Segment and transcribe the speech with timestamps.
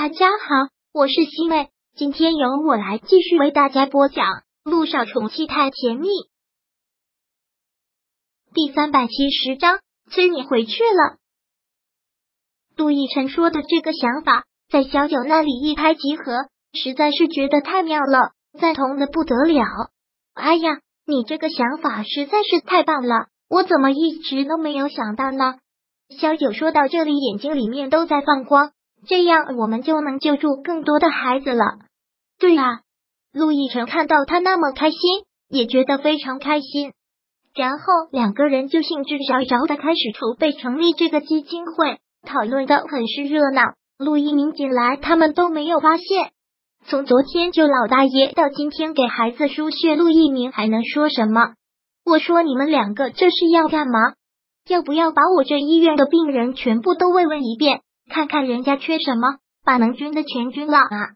[0.00, 4.24] 大家好，我是西妹，今天由我来继续为大家播讲
[4.62, 6.06] 《路上宠妻太甜蜜》
[8.54, 11.16] 第三百七十章，催你回去了。
[12.76, 19.64] 杜奕晨说的这个想法，在小九那里一拍即合，实在是觉得太妙了，赞同的不得了。
[20.32, 25.56] 哎呀，你这个想法实在是太棒了，我怎么一直都没有想到呢？
[26.20, 28.70] 小九说到这里，眼睛里面都在放光。
[29.08, 31.64] 这样我们就能救助更多的孩子了。
[32.38, 32.82] 对啊，
[33.32, 35.00] 陆亦辰看到他那么开心，
[35.48, 36.92] 也觉得非常开心。
[37.54, 43.62] 然后两个人就兴致烧着的开始筹备成立这个基金会，讨论的很是热闹。
[43.98, 46.30] 陆一鸣进来，他们都没有发现。
[46.86, 51.54] 从昨天救老大爷到今天给孩子输血，陆一鸣还能说什么？
[52.04, 53.98] 我说你们两个这是要干嘛？
[54.68, 57.80] 要不要把我这医院的病人全部都慰问一遍？
[58.08, 61.14] 看看人家缺什么，把能捐的全捐了啊！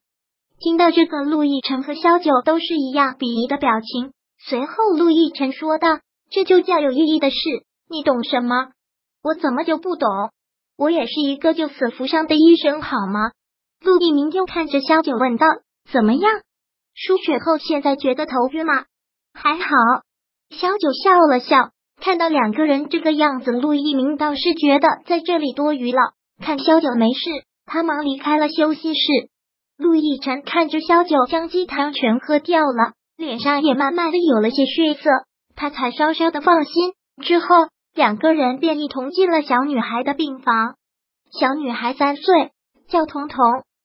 [0.58, 4.12] 听到这个，陆亦辰和萧九都是一样鄙夷的表情。
[4.38, 5.98] 随后，陆亦辰说道
[6.30, 7.36] ：“这就叫有意义的事，
[7.88, 8.68] 你懂什么？
[9.22, 10.08] 我怎么就不懂？
[10.76, 13.32] 我也是一个救死扶伤的医生，好吗？”
[13.84, 15.46] 陆一鸣又看着萧九问道
[15.92, 16.30] ：“怎么样？
[16.94, 18.84] 输血后现在觉得头晕吗？”
[19.34, 19.66] 还好。
[20.50, 25.98] 萧九笑了笑，看到两个人这个样子，陆一鸣倒是觉得在这里多余了。
[26.42, 27.20] 看萧九没事，
[27.64, 29.00] 他忙离开了休息室。
[29.78, 35.08] 陆亦辰看着萧九将鸡汤全喝掉了，脸上也慢慢的有了些血色，
[35.54, 36.92] 他才稍稍的放心。
[37.22, 37.46] 之后，
[37.94, 40.74] 两个人便一同进了小女孩的病房。
[41.30, 42.50] 小女孩三岁，
[42.88, 43.38] 叫彤彤，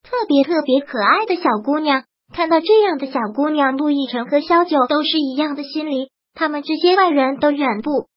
[0.03, 2.03] 特别特别可爱的小姑娘。
[2.33, 8.08] 看到这样的小姑娘，陆亦辰和萧九都是一样的心理，他们这些外人都忍不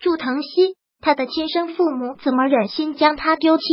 [0.00, 0.76] 住疼惜。
[1.00, 3.64] 他的亲生父母怎么忍心将他丢弃？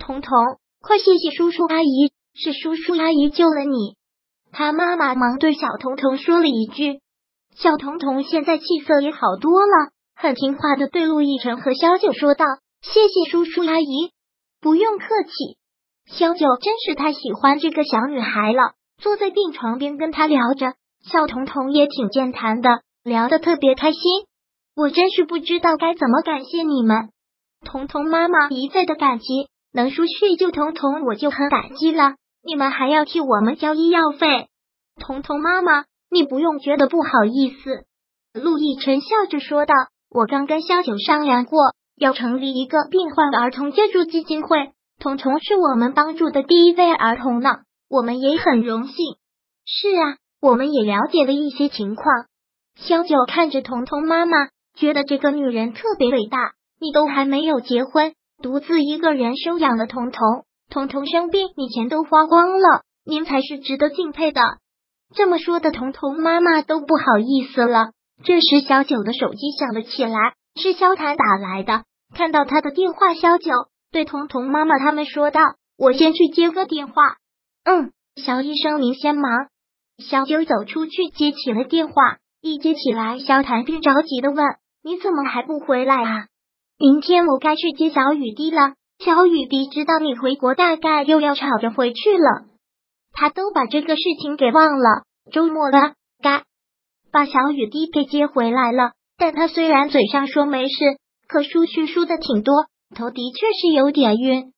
[0.00, 0.32] 彤彤，
[0.80, 3.96] 快谢谢叔叔阿姨，是叔叔阿姨救了你。
[4.52, 7.00] 他妈妈忙对小彤彤说了一句。
[7.54, 12.44] 小彤彤现在气色也好多了，很听话的对陆亦辰和萧九说道
[12.82, 14.12] ：“谢谢叔叔阿姨，
[14.60, 15.58] 不用客气。”
[16.08, 24.00] 萧九真是太喜欢这个小女孩了，坐在病床边跟她聊着，小彤彤也挺健谈的，聊得特别开心。
[24.76, 27.08] 我真是不知道该怎么感谢你们，
[27.64, 32.16] 彤彤妈妈一再的感激，能出去救彤彤我就很感激了。
[32.44, 34.48] 你们还要替我们交医药费，
[35.00, 37.86] 彤彤妈妈你不用觉得不好意思。
[38.34, 39.72] 陆亦辰笑着说道
[40.14, 48.94] ：“我刚跟萧九商量过，要成立一个病患儿童救助基金会，彤彤是我们帮助的第一位儿童呢，我们也很荣幸。
[49.64, 52.26] 是啊，我们也了解了一些情况。”
[52.76, 54.48] 萧九看着彤彤妈妈。
[54.76, 64.40] 觉得这个女人特别伟大，你都还没有结婚，独自一个人收养了彤彤，彤彤生病，你钱都花光了，您才是值得敬佩的。
[65.14, 67.92] 这么说的，彤彤妈妈都不好意思了。
[68.22, 71.84] 这时，小九的手机响了起来，是萧谭打来的。
[72.14, 73.50] 看到他的电话，小九
[73.92, 75.40] 对彤彤妈妈他们说道
[75.78, 76.94] ：“我先去接个电话。”
[77.64, 79.48] 嗯，肖医生，您先忙。
[79.98, 81.94] 小九走出去接起了电话，
[82.42, 84.44] 一接起来，萧谭便着急的问。
[84.86, 86.26] 你怎么还不回来啊？
[86.78, 88.74] 明天我该去接小雨滴了。
[89.00, 92.44] 小雨滴知道你回国，大概又要吵着回去了。
[93.10, 95.02] 他都把这个事情给忘了。
[95.32, 96.44] 周末了，该
[97.10, 98.92] 把小雨滴给接回来了。
[99.18, 100.74] 但他虽然嘴上说没事，
[101.26, 104.52] 可输血输的挺多，头的确是有点晕。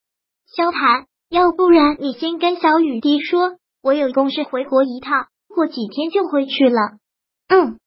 [0.54, 6.98] 萧谭，要不然你先跟小雨滴说，我有公事回国一趟，过几天就回去了。
[7.48, 7.78] 嗯。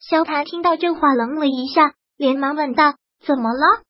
[0.00, 2.94] 萧谭听到这话，愣了一下，连忙问道
[3.26, 3.82] ：“怎么了？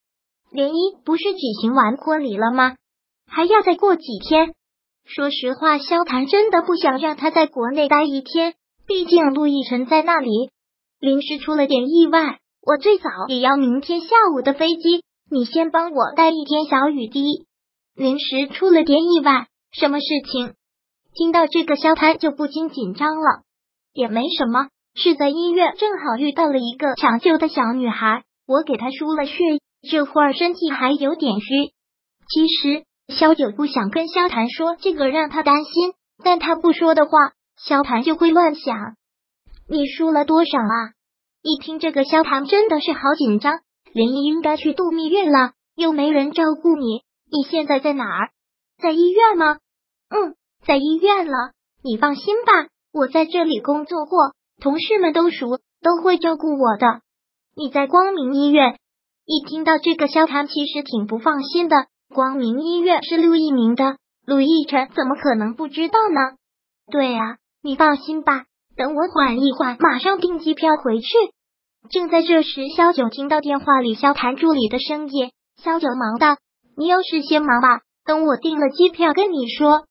[0.51, 2.77] 莲漪不是举行完婚礼了吗？
[3.27, 4.55] 还要再过几天？”
[5.05, 8.55] 说实话，萧谭真的不想让他在国内待一天，
[8.87, 10.51] 毕竟陆亦辰在那里。
[10.99, 15.03] 临时出了点意外，我最早也要明天下午的飞机。
[15.31, 17.47] 你先帮我带一天小雨滴。
[17.95, 20.55] 临时出了点意外，什么事情？
[21.15, 23.43] 听到这个，萧谭就不禁紧张了。
[23.93, 24.69] 也没什么。
[25.01, 29.33] 是在医院正好遇到了一个抢救的小女孩，我给她输了血，
[29.89, 31.47] 这会儿身体还有点虚。
[32.29, 32.85] 其实
[33.15, 35.93] 萧九不想跟萧谭说这个，让他担心，
[36.25, 37.11] 但他不说的话，
[37.57, 38.77] 萧谭就会乱想。
[39.69, 40.91] 你输了多少啊？
[41.43, 43.61] 一听这个，萧谭真的是好紧张。
[43.93, 48.31] 林姨应该去度蜜月了，又没人照顾你，你现在在哪儿？
[48.83, 49.59] 在医院吗？
[50.09, 50.35] 嗯，
[50.67, 51.53] 在医院了。
[51.85, 54.35] 你放心吧，我在这里工作过。
[54.61, 57.01] 同事们都熟，都会照顾我的。
[57.55, 58.77] 你在光明医院？
[59.25, 61.77] 一听到这个，萧谭其实挺不放心的。
[62.13, 66.37] 光明医院是陆一鸣的，陆亦辰怎么可能不知道呢？
[66.91, 68.47] 对啊，你放心吧，
[68.77, 71.07] 等我缓一缓，马上订机票回去。
[71.91, 75.31] 正在这时，萧九听到电话里萧谭助理的声音，
[75.63, 76.37] 萧九忙道
[76.77, 79.85] ：“你有事先忙吧，等我订了机票跟你说。”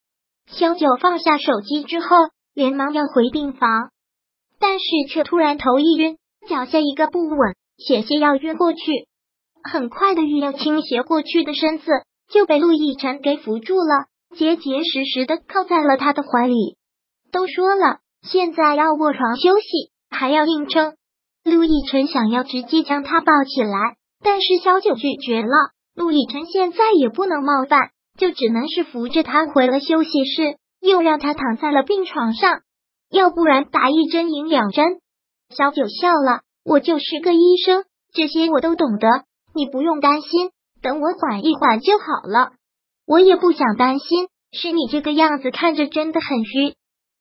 [0.52, 2.08] 萧九放下手机之后，
[2.54, 3.92] 连忙要回病房，
[4.60, 6.18] 但是却突然头一晕，
[6.50, 8.80] 脚下一个不稳，险些要晕过去。
[9.64, 11.86] 很快的，欲要倾斜过去的身子
[12.30, 14.06] 就被陆亦辰给扶住了，
[14.36, 16.78] 结结实实的靠在了他的怀里。
[17.32, 20.96] 都说了，现在要卧床休息，还要硬撑。
[21.44, 25.50] 陆亦辰想要直接将他抱起来，但是萧九拒绝了。
[25.96, 32.62] 陆亦辰现在也不能冒犯，就只能是扶着他回了休息室，又让他躺在了病床上。
[33.10, 34.86] 要不然打一针赢两针。
[35.50, 39.08] 小九笑了，我就是个医生，这些我都懂得，
[39.54, 40.52] 你不用担心，
[40.82, 42.52] 等我缓一缓就好了。
[43.06, 46.76] 我也不想担心，是你这个样子看着真的很虚。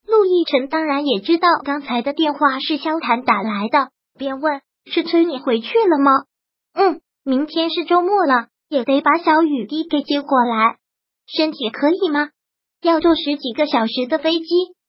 [0.06, 3.91] 陆亦辰当然也知道刚才的电话是萧谈打来的。
[4.19, 6.12] 便问：“是催你回去了吗
[6.75, 10.79] ？”“嗯，明天是周末了，也得把小雨滴给接过来。
[11.27, 12.31] 身体可以吗？
[12.83, 14.47] 要坐十几个小时的飞机，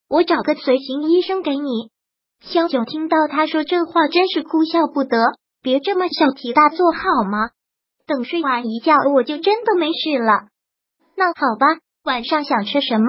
[0.09, 1.89] 我找个随行医生给你。”
[2.41, 5.17] 萧九听到他说这话，真是哭笑不得。
[5.61, 7.49] 别这么小题大做好吗？
[8.05, 10.47] 等睡完一觉，我就真的没事了。
[11.15, 13.07] 那好吧，晚上想吃什么？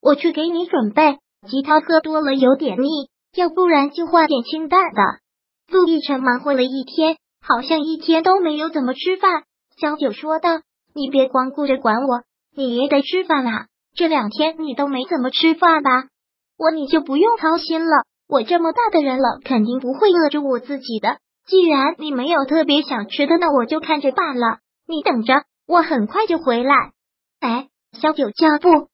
[0.00, 1.18] 我去给你准备。
[1.48, 5.02] 鸡汤喝多了有点腻，要不然就换点清淡的。
[5.68, 9.42] 陆亦辰忙活了一天，好像一天都没有怎么吃饭。
[9.76, 10.60] 萧九说道
[10.94, 12.22] ：“你别光顾着管我，
[12.54, 13.66] 你也得吃饭啊！
[13.94, 16.04] 这两天你都没怎么吃饭吧？
[16.62, 21.18] 我你就不用操心了，我这么大的人了，肯定不会饿着我自己的。
[21.44, 24.60] 既然你没有特别想吃的，那我就看着办了。
[24.86, 26.92] 你等着，我很快就回来。”
[27.42, 27.68] 哎，
[28.00, 28.88] 小九叫不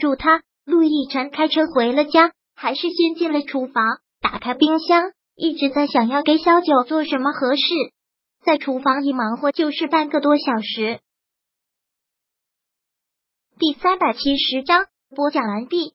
[0.00, 0.42] 住他。
[0.64, 3.84] 陆亦辰开车回了家，还是先进了厨房，
[4.20, 5.12] 打开冰箱。
[5.36, 7.62] 一直在想要给小九做什么合适，
[8.44, 10.98] 在厨房一忙活就是半个多小时。
[13.56, 15.94] 第三百七十章播讲完毕。